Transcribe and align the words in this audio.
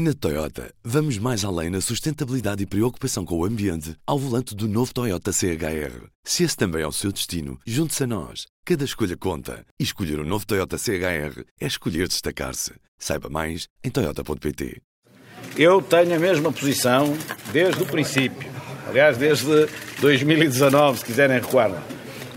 Na 0.00 0.14
Toyota, 0.14 0.72
vamos 0.84 1.18
mais 1.18 1.44
além 1.44 1.70
na 1.70 1.80
sustentabilidade 1.80 2.62
e 2.62 2.66
preocupação 2.66 3.24
com 3.24 3.36
o 3.36 3.44
ambiente 3.44 3.96
ao 4.06 4.16
volante 4.16 4.54
do 4.54 4.68
novo 4.68 4.94
Toyota 4.94 5.32
CHR. 5.32 6.06
Se 6.22 6.44
esse 6.44 6.56
também 6.56 6.82
é 6.82 6.86
o 6.86 6.92
seu 6.92 7.10
destino, 7.10 7.58
junte-se 7.66 8.04
a 8.04 8.06
nós. 8.06 8.46
Cada 8.64 8.84
escolha 8.84 9.16
conta. 9.16 9.66
E 9.76 9.82
escolher 9.82 10.20
o 10.20 10.22
um 10.22 10.24
novo 10.24 10.46
Toyota 10.46 10.78
CHR 10.78 11.42
é 11.60 11.66
escolher 11.66 12.06
destacar-se. 12.06 12.74
Saiba 12.96 13.28
mais 13.28 13.66
em 13.82 13.90
Toyota.pt. 13.90 14.80
Eu 15.56 15.82
tenho 15.82 16.14
a 16.14 16.18
mesma 16.20 16.52
posição 16.52 17.18
desde 17.52 17.82
o 17.82 17.86
princípio. 17.86 18.48
Aliás, 18.86 19.18
desde 19.18 19.66
2019, 20.00 21.00
se 21.00 21.04
quiserem 21.06 21.40
recuar. 21.40 21.72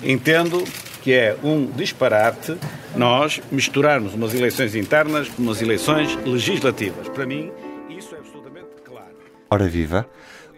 Entendo 0.01 0.63
que 1.01 1.13
é 1.13 1.35
um 1.43 1.65
disparate 1.65 2.57
nós 2.95 3.41
misturarmos 3.51 4.13
umas 4.13 4.33
eleições 4.33 4.75
internas 4.75 5.27
com 5.29 5.41
umas 5.41 5.61
eleições 5.61 6.15
legislativas. 6.23 7.09
Para 7.09 7.25
mim, 7.25 7.51
isso 7.89 8.13
é 8.13 8.19
absolutamente 8.19 8.69
claro. 8.85 9.15
Ora 9.49 9.67
viva, 9.67 10.07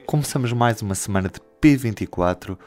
começamos 0.05 0.51
mais 0.51 0.81
uma 0.81 0.95
semana 0.95 1.29
de 1.29 1.39
P24, 1.61 2.57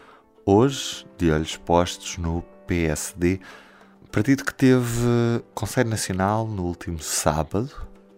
hoje 0.45 1.07
de 1.19 1.31
olhos 1.31 1.57
postos 1.59 2.17
no 2.17 2.43
PSD, 2.67 3.41
partido 4.11 4.45
que 4.45 4.55
teve 4.55 5.43
Conselho 5.55 5.91
Nacional 5.91 6.47
no 6.47 6.65
último 6.65 6.99
sábado. 6.99 7.71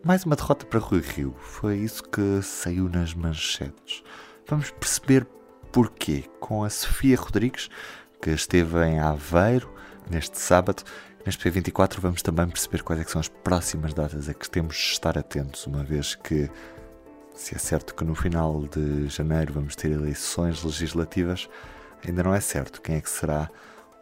Mais 0.04 0.24
uma 0.24 0.36
derrota 0.36 0.64
para 0.64 0.78
Rui 0.78 1.00
Rio, 1.00 1.34
foi 1.40 1.78
isso 1.78 2.04
que 2.04 2.40
saiu 2.42 2.88
nas 2.88 3.12
manchetes. 3.12 4.04
Vamos 4.46 4.70
perceber 4.70 5.26
porquê 5.72 6.24
com 6.38 6.62
a 6.62 6.70
Sofia 6.70 7.16
Rodrigues, 7.16 7.68
que 8.20 8.30
esteve 8.30 8.84
em 8.84 8.98
Aveiro 8.98 9.72
neste 10.10 10.38
sábado. 10.38 10.82
Neste 11.24 11.50
P24 11.50 12.00
vamos 12.00 12.22
também 12.22 12.48
perceber 12.48 12.82
quais 12.82 13.00
é 13.00 13.04
são 13.04 13.20
as 13.20 13.28
próximas 13.28 13.92
datas 13.92 14.28
a 14.28 14.34
que 14.34 14.48
temos 14.48 14.76
de 14.76 14.92
estar 14.92 15.18
atentos, 15.18 15.66
uma 15.66 15.84
vez 15.84 16.14
que, 16.14 16.50
se 17.34 17.54
é 17.54 17.58
certo 17.58 17.94
que 17.94 18.04
no 18.04 18.14
final 18.14 18.66
de 18.66 19.08
janeiro 19.08 19.52
vamos 19.52 19.76
ter 19.76 19.90
eleições 19.90 20.62
legislativas, 20.62 21.48
ainda 22.06 22.22
não 22.22 22.34
é 22.34 22.40
certo 22.40 22.80
quem 22.80 22.96
é 22.96 23.00
que 23.00 23.10
será 23.10 23.50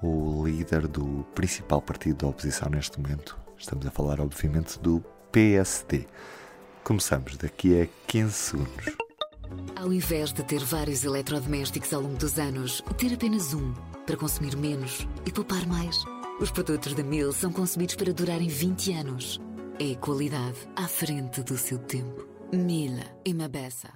o 0.03 0.47
líder 0.47 0.87
do 0.87 1.27
principal 1.35 1.83
partido 1.83 2.19
da 2.19 2.29
oposição 2.29 2.69
neste 2.71 3.01
momento. 3.01 3.37
Estamos 3.59 3.87
a 3.87 3.91
falar, 3.91 4.21
obviamente, 4.21 4.79
do 4.79 5.03
PSD. 5.33 6.07
Começamos 6.85 7.37
daqui 7.37 7.81
a 7.81 7.89
15 8.07 8.33
segundos. 8.33 8.97
Ao 9.75 9.93
invés 9.93 10.33
de 10.33 10.43
ter 10.43 10.63
vários 10.63 11.05
eletrodomésticos 11.05 11.93
ao 11.93 12.03
longo 12.03 12.17
dos 12.17 12.39
anos, 12.39 12.83
ter 12.99 13.15
apenas 13.15 13.55
um 13.55 13.75
para 14.07 14.17
consumir 14.17 14.57
menos 14.57 15.07
e 15.27 15.33
poupar 15.33 15.67
mais. 15.67 16.05
Os 16.41 16.51
produtos 16.51 16.95
da 16.95 17.03
Mil 17.03 17.33
são 17.33 17.53
concebidos 17.53 17.97
para 17.97 18.13
durarem 18.13 18.49
20 18.49 18.93
anos. 18.93 19.41
É 19.81 19.95
qualidade 19.97 20.59
à 20.77 20.87
frente 20.87 21.43
do 21.43 21.59
seu 21.59 21.79
tempo. 21.79 22.27
Mila 22.53 23.05
e 23.25 23.35
Mabessa. 23.35 23.89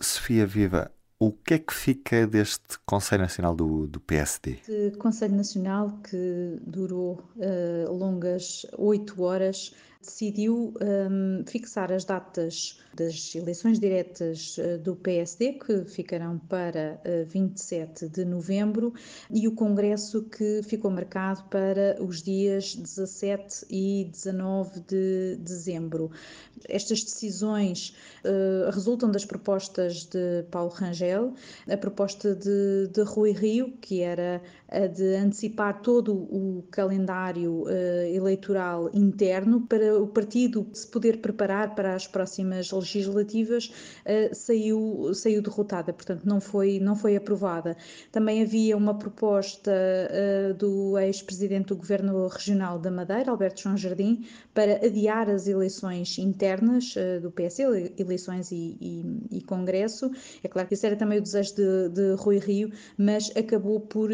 Sofia 0.00 0.46
Viva, 0.46 0.92
o 1.18 1.32
que 1.32 1.54
é 1.54 1.58
que 1.58 1.72
fica 1.72 2.26
deste 2.26 2.78
Conselho 2.86 3.22
Nacional 3.22 3.56
do, 3.56 3.86
do 3.86 3.98
PSD? 3.98 4.58
Este 4.68 4.98
Conselho 4.98 5.34
Nacional 5.34 5.98
que 6.08 6.60
durou 6.60 7.20
uh, 7.36 7.92
longas 7.92 8.66
oito 8.76 9.22
horas 9.22 9.74
decidiu 10.00 10.74
um, 10.80 11.44
fixar 11.46 11.92
as 11.92 12.04
datas 12.04 12.78
das 12.94 13.34
eleições 13.34 13.78
diretas 13.78 14.56
uh, 14.58 14.78
do 14.78 14.96
PSD, 14.96 15.54
que 15.54 15.84
ficarão 15.84 16.38
para 16.38 17.00
uh, 17.04 17.26
27 17.26 18.08
de 18.08 18.24
novembro, 18.24 18.92
e 19.30 19.46
o 19.46 19.52
Congresso, 19.52 20.22
que 20.24 20.62
ficou 20.62 20.90
marcado 20.90 21.44
para 21.44 21.96
os 22.00 22.22
dias 22.22 22.74
17 22.74 23.66
e 23.70 24.08
19 24.10 24.80
de 24.80 25.36
dezembro. 25.36 26.10
Estas 26.68 27.04
decisões 27.04 27.94
uh, 28.24 28.70
resultam 28.70 29.10
das 29.10 29.24
propostas 29.24 30.04
de 30.04 30.44
Paulo 30.50 30.70
Rangel, 30.70 31.34
a 31.70 31.76
proposta 31.76 32.34
de, 32.34 32.88
de 32.92 33.02
Rui 33.02 33.32
Rio, 33.32 33.72
que 33.80 34.00
era 34.00 34.42
a 34.68 34.86
de 34.86 35.16
antecipar 35.16 35.80
todo 35.80 36.12
o 36.14 36.64
calendário 36.70 37.62
uh, 37.62 37.70
eleitoral 38.12 38.90
interno 38.92 39.62
para 39.62 39.87
o 39.92 40.06
partido 40.06 40.66
se 40.72 40.86
poder 40.86 41.18
preparar 41.18 41.74
para 41.74 41.94
as 41.94 42.06
próximas 42.06 42.70
legislativas, 42.70 43.66
uh, 43.66 44.34
saiu, 44.34 45.10
saiu 45.14 45.42
derrotada, 45.42 45.92
portanto 45.92 46.24
não 46.24 46.40
foi, 46.40 46.78
não 46.80 46.96
foi 46.96 47.16
aprovada. 47.16 47.76
Também 48.12 48.42
havia 48.42 48.76
uma 48.76 48.94
proposta 48.94 49.70
uh, 49.70 50.54
do 50.54 50.98
ex-presidente 50.98 51.68
do 51.68 51.76
Governo 51.76 52.26
Regional 52.28 52.78
da 52.78 52.90
Madeira, 52.90 53.30
Alberto 53.30 53.62
João 53.62 53.76
Jardim, 53.76 54.24
para 54.54 54.84
adiar 54.84 55.28
as 55.30 55.46
eleições 55.46 56.18
internas 56.18 56.94
do 57.22 57.30
PS, 57.30 57.60
eleições 57.98 58.50
e, 58.50 58.76
e, 58.80 59.38
e, 59.38 59.42
Congresso. 59.42 60.10
É 60.42 60.48
claro 60.48 60.66
que 60.66 60.74
isso 60.74 60.86
era 60.86 60.96
também 60.96 61.18
o 61.18 61.22
desejo 61.22 61.54
de, 61.54 61.88
de 61.90 62.14
Rui 62.14 62.38
Rio, 62.38 62.72
mas 62.96 63.30
acabou 63.36 63.80
por 63.80 64.10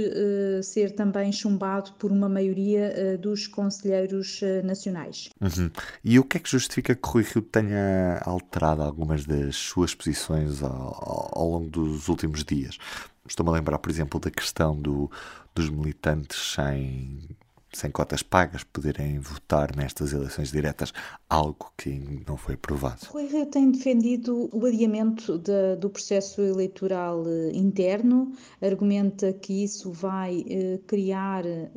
ser 0.62 0.92
também 0.92 1.32
chumbado 1.32 1.92
por 1.98 2.12
uma 2.12 2.28
maioria 2.28 3.18
dos 3.18 3.46
conselheiros 3.46 4.40
nacionais. 4.62 5.30
Uhum. 5.40 5.63
E 6.02 6.18
o 6.18 6.24
que 6.24 6.36
é 6.36 6.40
que 6.40 6.50
justifica 6.50 6.94
que 6.94 7.08
Rui 7.08 7.22
Rio 7.22 7.42
tenha 7.42 8.20
alterado 8.24 8.82
algumas 8.82 9.24
das 9.24 9.56
suas 9.56 9.94
posições 9.94 10.62
ao, 10.62 11.30
ao 11.38 11.50
longo 11.50 11.68
dos 11.68 12.08
últimos 12.08 12.44
dias? 12.44 12.78
Estou-me 13.26 13.50
a 13.50 13.54
lembrar, 13.54 13.78
por 13.78 13.90
exemplo, 13.90 14.20
da 14.20 14.30
questão 14.30 14.76
do, 14.76 15.10
dos 15.54 15.70
militantes 15.70 16.54
sem 16.54 17.36
sem 17.76 17.90
cotas 17.90 18.22
pagas, 18.22 18.62
poderem 18.64 19.18
votar 19.18 19.74
nestas 19.76 20.12
eleições 20.12 20.50
diretas, 20.50 20.92
algo 21.28 21.72
que 21.76 22.22
não 22.26 22.36
foi 22.36 22.54
aprovado. 22.54 23.00
Rui 23.10 23.26
Rio 23.26 23.46
tem 23.46 23.70
defendido 23.70 24.48
o 24.52 24.64
adiamento 24.64 25.38
de, 25.38 25.76
do 25.76 25.90
processo 25.90 26.40
eleitoral 26.40 27.24
eh, 27.26 27.50
interno, 27.52 28.32
argumenta 28.62 29.32
que 29.32 29.64
isso 29.64 29.90
vai 29.92 30.44
eh, 30.48 30.78
criar 30.86 31.44
eh, 31.44 31.70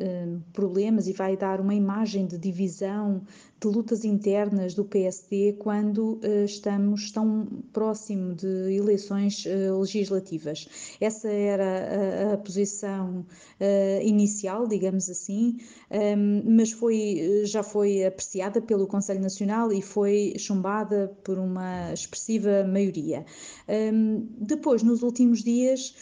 problemas 0.53 1.07
e 1.07 1.13
vai 1.13 1.35
dar 1.35 1.59
uma 1.59 1.73
imagem 1.73 2.27
de 2.27 2.37
divisão 2.37 3.23
de 3.59 3.68
lutas 3.68 4.06
internas 4.06 4.75
do 4.75 4.85
PSD 4.85 5.56
quando 5.57 6.19
uh, 6.23 6.45
estamos 6.45 7.12
tão 7.12 7.47
próximo 7.73 8.35
de 8.35 8.75
eleições 8.75 9.45
uh, 9.45 9.79
legislativas. 9.79 10.68
Essa 11.01 11.28
era 11.28 12.29
a, 12.29 12.34
a 12.34 12.38
posição 12.38 13.25
uh, 13.59 14.03
inicial, 14.03 14.67
digamos 14.67 15.09
assim, 15.09 15.57
um, 15.90 15.96
ehm, 15.97 16.44
mas 16.46 16.72
foi, 16.72 17.44
já 17.46 17.63
foi 17.63 18.06
apreciada 18.06 18.62
pelo 18.62 18.85
Conselho 18.85 19.22
Nacional 19.22 19.72
e 19.73 19.81
foi 19.81 20.34
chumbada 20.38 21.12
por 21.23 21.40
uma 21.40 21.91
expressiva 21.94 22.63
maioria. 22.63 23.25
Um, 23.67 23.73
ehm, 23.73 24.28
depois, 24.40 24.84
nos 24.84 25.01
últimos 25.01 25.44
dias, 25.44 25.96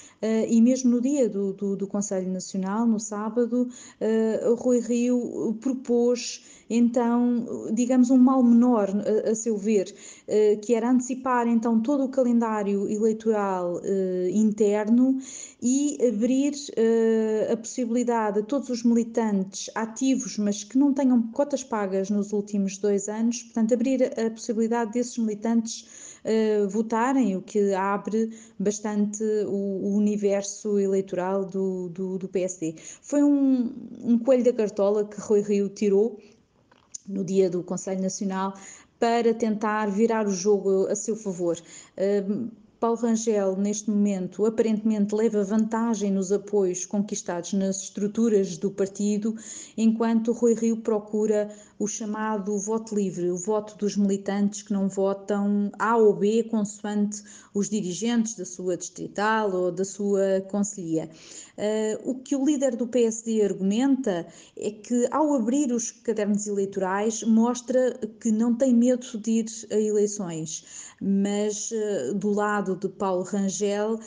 e 0.50 0.60
mesmo 0.62 0.90
no 0.90 1.02
dia 1.02 1.30
do, 1.30 1.54
do, 1.54 1.76
do 1.76 1.88
Conselho 1.88 2.32
Nacional, 2.32 2.88
no 2.88 3.00
sábado, 3.00 3.70
Rui 4.58 4.80
Rio 4.80 5.56
propôs 5.62 6.42
então, 6.70 7.45
digamos, 7.72 8.10
um 8.10 8.18
mal 8.18 8.44
menor, 8.44 8.90
a, 8.90 9.32
a 9.32 9.36
seu 9.36 9.58
ver, 9.58 9.94
eh, 10.28 10.58
que 10.58 10.74
era 10.74 10.90
antecipar 10.90 11.48
então 11.48 11.82
todo 11.82 12.04
o 12.04 12.10
calendário 12.10 12.90
eleitoral 12.90 13.80
eh, 13.84 14.30
interno 14.32 15.20
e 15.62 15.98
abrir 16.08 16.54
eh, 16.76 17.50
a 17.52 17.58
possibilidade 17.58 18.40
a 18.40 18.44
todos 18.44 18.70
os 18.70 18.84
militantes 18.84 19.70
ativos, 19.76 20.38
mas 20.38 20.64
que 20.64 20.78
não 20.78 20.94
tenham 20.94 21.22
cotas 21.32 21.64
pagas 21.64 22.10
nos 22.10 22.34
últimos 22.34 22.78
dois 22.78 23.08
anos, 23.08 23.44
portanto, 23.44 23.74
abrir 23.74 24.04
a 24.04 24.30
possibilidade 24.30 24.92
desses 24.94 25.18
militantes 25.18 26.06
Uh, 26.26 26.68
votarem, 26.68 27.36
o 27.36 27.42
que 27.44 27.72
abre 27.76 28.32
bastante 28.58 29.24
o, 29.46 29.52
o 29.52 29.96
universo 29.96 30.80
eleitoral 30.80 31.46
do, 31.46 31.88
do, 31.90 32.18
do, 32.18 32.28
PSD. 32.28 32.74
Foi 33.00 33.22
um, 33.22 33.72
um 34.04 34.18
coelho 34.18 34.44
da 34.44 34.52
cartola 34.52 35.06
que 35.06 35.22
Rui 35.22 35.42
Rio 35.42 35.70
tirou 35.70 36.20
no 37.08 37.24
dia 37.24 37.50
do 37.50 37.64
Conselho 37.64 38.02
Nacional 38.02 38.54
para 39.00 39.34
tentar 39.34 39.88
virar 39.88 40.28
o 40.28 40.32
jogo 40.32 40.88
a 40.88 40.96
seu 40.96 41.16
favor. 41.16 41.58
Uh, 41.98 42.50
Paulo 42.86 43.00
Rangel, 43.00 43.56
neste 43.56 43.90
momento, 43.90 44.46
aparentemente 44.46 45.16
leva 45.16 45.44
vantagem 45.44 46.12
nos 46.12 46.32
apoios 46.32 46.86
conquistados 46.86 47.54
nas 47.54 47.82
estruturas 47.82 48.58
do 48.58 48.70
partido, 48.70 49.36
enquanto 49.76 50.32
Rui 50.32 50.54
Rio 50.54 50.78
procura 50.78 51.50
o 51.80 51.88
chamado 51.88 52.58
voto 52.60 52.94
livre, 52.96 53.32
o 53.32 53.38
voto 53.38 53.76
dos 53.78 53.98
militantes 53.98 54.62
que 54.62 54.72
não 54.72 54.88
votam 54.88 55.72
A 55.80 55.98
ou 55.98 56.14
B 56.14 56.44
consoante 56.44 57.24
os 57.56 57.70
dirigentes 57.70 58.36
da 58.36 58.46
sua 58.46 58.78
distrital 58.78 59.52
ou 59.52 59.72
da 59.72 59.84
sua 59.84 60.42
conselhia. 60.50 61.10
Uh, 61.58 62.12
o 62.12 62.16
que 62.16 62.36
o 62.36 62.46
líder 62.46 62.76
do 62.76 62.88
PSD 62.88 63.42
argumenta 63.42 64.28
é 64.58 64.72
que, 64.72 65.08
ao 65.10 65.34
abrir 65.34 65.72
os 65.72 65.90
cadernos 65.92 66.48
eleitorais, 66.48 67.24
mostra 67.24 67.98
que 68.20 68.32
não 68.32 68.54
tem 68.54 68.74
medo 68.74 69.18
de 69.18 69.32
ir 69.32 69.46
a 69.72 69.80
eleições, 69.80 70.94
mas 71.02 71.72
uh, 71.72 72.14
do 72.14 72.30
lado 72.30 72.75
lado 72.76 72.88
de 72.88 72.90
Paulo 72.90 73.24
Rangel, 73.24 74.00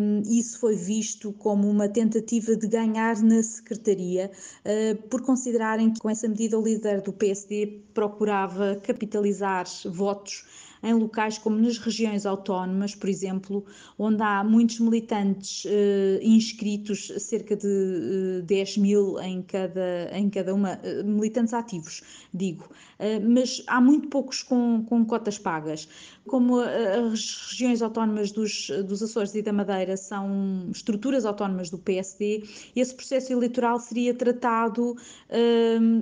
um, 0.00 0.22
isso 0.26 0.58
foi 0.58 0.76
visto 0.76 1.32
como 1.32 1.68
uma 1.68 1.88
tentativa 1.88 2.54
de 2.54 2.68
ganhar 2.68 3.20
na 3.22 3.42
secretaria, 3.42 4.30
uh, 4.64 5.08
por 5.08 5.22
considerarem 5.22 5.92
que 5.92 6.00
com 6.00 6.10
essa 6.10 6.28
medida 6.28 6.58
o 6.58 6.62
líder 6.62 7.00
do 7.00 7.12
PSD 7.12 7.80
procurava 7.94 8.76
capitalizar 8.82 9.66
votos 9.86 10.44
em 10.82 10.94
locais 10.94 11.38
como 11.38 11.58
nas 11.58 11.78
regiões 11.78 12.26
autónomas, 12.26 12.94
por 12.94 13.08
exemplo, 13.08 13.64
onde 13.98 14.22
há 14.22 14.42
muitos 14.42 14.80
militantes 14.80 15.64
eh, 15.66 16.18
inscritos, 16.22 17.12
cerca 17.18 17.56
de 17.56 18.40
eh, 18.40 18.42
10 18.42 18.78
mil 18.78 19.18
em 19.20 19.42
cada, 19.42 20.10
em 20.12 20.28
cada 20.28 20.54
uma, 20.54 20.72
eh, 20.82 21.02
militantes 21.02 21.54
ativos, 21.54 22.02
digo, 22.32 22.68
eh, 22.98 23.20
mas 23.20 23.62
há 23.66 23.80
muito 23.80 24.08
poucos 24.08 24.42
com, 24.42 24.84
com 24.88 25.04
cotas 25.04 25.38
pagas. 25.38 25.88
Como 26.26 26.60
as 26.60 27.48
regiões 27.50 27.82
autónomas 27.82 28.30
dos, 28.30 28.70
dos 28.86 29.02
Açores 29.02 29.34
e 29.34 29.42
da 29.42 29.52
Madeira 29.52 29.96
são 29.96 30.68
estruturas 30.70 31.26
autónomas 31.26 31.68
do 31.68 31.78
PSD, 31.78 32.44
esse 32.76 32.94
processo 32.94 33.32
eleitoral 33.32 33.80
seria 33.80 34.14
tratado 34.14 34.96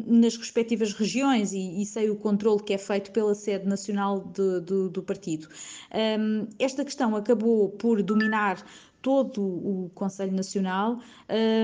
nas 0.06 0.36
respectivas 0.36 0.92
regiões 0.92 1.54
e, 1.54 1.80
e 1.80 1.86
sei 1.86 2.10
o 2.10 2.16
controle 2.16 2.62
que 2.62 2.74
é 2.74 2.78
feito 2.78 3.10
pela 3.12 3.34
sede 3.34 3.66
nacional 3.66 4.20
de, 4.20 4.60
do, 4.70 4.88
do 4.88 5.02
partido. 5.02 5.48
Um, 5.92 6.46
esta 6.58 6.84
questão 6.84 7.16
acabou 7.16 7.70
por 7.70 8.02
dominar 8.02 8.64
todo 9.02 9.42
o 9.42 9.90
Conselho 9.94 10.32
Nacional, 10.32 11.00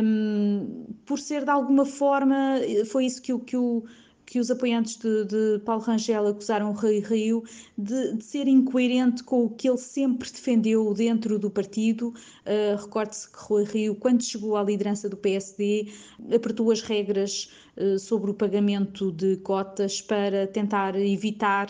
um, 0.02 0.86
por 1.04 1.18
ser 1.18 1.44
de 1.44 1.50
alguma 1.50 1.84
forma, 1.84 2.56
foi 2.90 3.06
isso 3.06 3.22
que, 3.22 3.38
que 3.40 3.56
o 3.56 3.84
que 4.26 4.40
os 4.40 4.50
apoiantes 4.50 4.96
de, 4.96 5.24
de, 5.24 5.60
Paulo 5.64 5.82
Rangel 5.82 6.26
acusaram 6.26 6.72
Rui 6.72 6.98
Rio 6.98 7.44
de, 7.78 8.14
de, 8.14 8.24
ser 8.24 8.48
incoerente 8.48 9.22
com 9.22 9.44
o 9.44 9.50
que 9.50 9.68
ele 9.68 9.78
sempre 9.78 10.28
defendeu 10.28 10.92
dentro 10.92 11.38
do 11.38 11.48
partido. 11.48 12.08
Uh, 12.08 12.76
Recorde-se 12.76 13.30
que 13.30 13.38
Rui 13.38 13.64
Rio, 13.64 13.94
quando 13.94 14.22
chegou 14.22 14.56
à 14.56 14.64
liderança 14.64 15.08
do 15.08 15.16
PSD, 15.16 15.92
apertou 16.34 16.72
as 16.72 16.82
regras 16.82 17.52
uh, 17.76 17.98
sobre 18.00 18.32
o 18.32 18.34
pagamento 18.34 19.12
de 19.12 19.36
cotas 19.36 20.02
para 20.02 20.48
tentar 20.48 20.96
evitar 20.96 21.68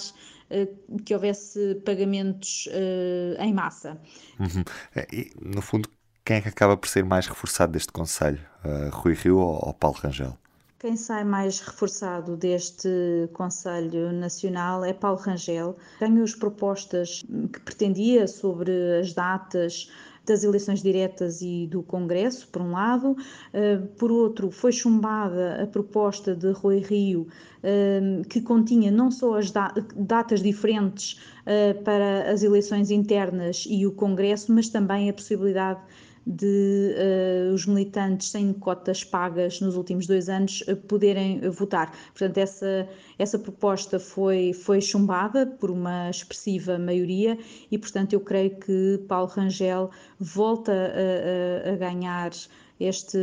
que 1.05 1.15
houvesse 1.15 1.77
pagamentos 1.85 2.67
uh, 2.67 3.43
em 3.43 3.53
massa. 3.53 4.01
Uhum. 4.39 4.65
É, 4.95 5.07
e, 5.13 5.31
no 5.41 5.61
fundo, 5.61 5.89
quem 6.25 6.37
é 6.37 6.41
que 6.41 6.49
acaba 6.49 6.77
por 6.77 6.89
ser 6.89 7.05
mais 7.05 7.27
reforçado 7.27 7.73
deste 7.73 7.93
Conselho? 7.93 8.41
Uh, 8.65 8.91
Rui 8.91 9.15
Rio 9.15 9.39
ou, 9.39 9.67
ou 9.67 9.75
Paulo 9.75 9.97
Rangel? 9.99 10.37
Quem 10.79 10.95
sai 10.95 11.25
mais 11.25 11.61
reforçado 11.61 12.37
deste 12.37 12.89
Conselho 13.33 14.13
Nacional 14.13 14.85
é 14.85 14.93
Paulo 14.93 15.19
Rangel. 15.19 15.77
Tenho 15.99 16.23
as 16.23 16.35
propostas 16.35 17.25
que 17.53 17.61
pretendia 17.61 18.29
sobre 18.29 19.01
as 19.01 19.15
datas 19.15 19.91
das 20.27 20.45
eleições 20.45 20.83
diretas 20.83 21.41
e 21.41 21.67
do 21.67 21.83
Congresso, 21.83 22.49
por 22.49 22.61
um 22.61 22.73
lado, 22.73 23.17
eh, 23.53 23.79
por 23.97 24.11
outro, 24.11 24.51
foi 24.51 24.73
chumbada 24.73 25.63
a 25.63 25.67
proposta 25.67 26.35
de 26.35 26.51
Rui 26.51 26.81
Rio, 26.81 27.29
eh, 27.63 28.23
que 28.29 28.41
continha 28.41 28.91
não 28.91 29.11
só 29.11 29.39
as 29.39 29.53
datas 29.97 30.43
diferentes 30.43 31.21
eh, 31.47 31.75
para 31.75 32.31
as 32.31 32.43
eleições 32.43 32.91
internas 32.91 33.67
e 33.69 33.87
o 33.87 33.93
Congresso, 33.93 34.53
mas 34.53 34.69
também 34.69 35.09
a 35.09 35.13
possibilidade 35.13 35.81
de 36.27 36.95
uh, 36.97 37.55
os 37.55 37.67
militantes 37.67 38.31
sem 38.31 38.53
cotas 38.53 39.05
pagas 39.05 39.61
nos 39.61 39.77
últimos 39.77 40.07
dois 40.09 40.29
anos 40.29 40.63
uh, 40.63 40.75
poderem 40.75 41.47
uh, 41.47 41.53
votar. 41.53 41.93
Portanto, 42.09 42.39
essa, 42.39 42.89
essa 43.17 43.39
proposta 43.39 44.01
foi, 44.01 44.53
foi 44.53 44.81
chumbada 44.81 45.47
por 45.47 45.71
uma 45.71 46.11
expressiva 46.11 46.79
maioria 46.79 47.39
e, 47.71 47.79
portanto, 47.79 48.15
eu 48.15 48.21
creio 48.21 48.57
que 48.57 48.99
Paulo 49.07 49.29
Rangel 49.29 49.91
volta 50.19 50.73
a, 50.73 51.71
a, 51.71 51.75
a 51.75 51.77
ganhar 51.77 52.31
este, 52.79 53.19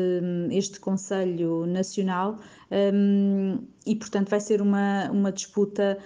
este 0.52 0.80
Conselho 0.80 1.66
Nacional 1.66 2.40
um, 2.72 3.60
e, 3.86 3.96
portanto, 3.96 4.30
vai 4.30 4.40
ser 4.40 4.62
uma, 4.62 5.10
uma 5.12 5.32
disputa 5.32 5.98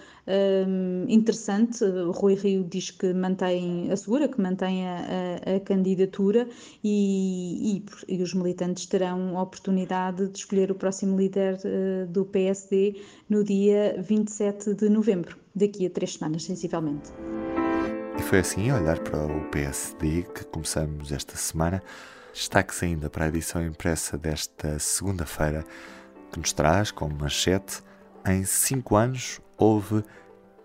um, 0.67 1.05
interessante. 1.07 1.85
Rui 2.11 2.33
Rio 2.35 2.63
diz 2.63 2.91
que 2.91 3.13
mantém, 3.13 3.89
assegura 3.91 4.27
que 4.27 4.41
mantém 4.41 4.85
a, 4.85 5.55
a, 5.55 5.59
candidatura 5.61 6.47
e, 6.83 7.83
e, 8.07 8.15
e, 8.15 8.21
os 8.21 8.33
militantes 8.33 8.85
terão 8.85 9.37
a 9.37 9.41
oportunidade 9.41 10.27
de 10.27 10.39
escolher 10.39 10.69
o 10.71 10.75
próximo 10.75 11.17
líder 11.17 11.55
uh, 11.55 12.07
do 12.07 12.25
PSD 12.25 13.01
no 13.29 13.43
dia 13.43 13.95
27 14.01 14.73
de 14.73 14.89
novembro, 14.89 15.37
daqui 15.55 15.85
a 15.85 15.89
três 15.89 16.15
semanas, 16.15 16.43
sensivelmente. 16.43 17.11
E 18.17 18.21
foi 18.21 18.39
assim, 18.39 18.71
olhar 18.71 18.99
para 18.99 19.25
o 19.25 19.49
PSD, 19.51 20.23
que 20.23 20.43
começamos 20.45 21.11
esta 21.11 21.37
semana. 21.37 21.81
Destaque-se 22.33 22.85
ainda 22.85 23.09
para 23.09 23.25
a 23.25 23.27
edição 23.27 23.65
impressa 23.65 24.17
desta 24.17 24.77
segunda-feira, 24.79 25.65
que 26.31 26.39
nos 26.39 26.53
traz 26.53 26.91
como 26.91 27.15
manchete: 27.15 27.81
em 28.25 28.43
cinco 28.43 28.95
anos 28.95 29.39
houve 29.57 30.03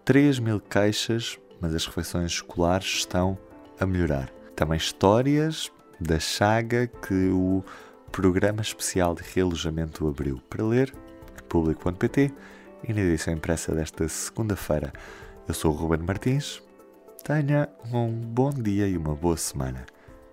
3 0.04 0.38
mil 0.38 0.60
queixas, 0.60 1.38
mas 1.60 1.74
as 1.74 1.86
refeições 1.86 2.32
escolares 2.32 2.86
estão 2.86 3.38
a 3.78 3.86
melhorar. 3.86 4.30
Também 4.54 4.76
histórias 4.76 5.70
da 6.00 6.18
chaga 6.18 6.86
que 6.86 7.28
o 7.30 7.64
Programa 8.10 8.60
Especial 8.60 9.14
de 9.14 9.22
Realojamento 9.22 10.06
abriu 10.06 10.40
para 10.50 10.64
ler, 10.64 10.92
público.pt 11.48 12.32
e 12.86 12.92
na 12.92 13.00
edição 13.00 13.32
impressa 13.32 13.74
desta 13.74 14.08
segunda-feira. 14.08 14.92
Eu 15.46 15.54
sou 15.54 15.72
o 15.72 15.74
Ruben 15.74 16.00
Martins. 16.00 16.62
Tenha 17.24 17.68
um 17.92 18.08
bom 18.10 18.50
dia 18.50 18.88
e 18.88 18.96
uma 18.96 19.14
boa 19.14 19.36
semana. 19.36 19.86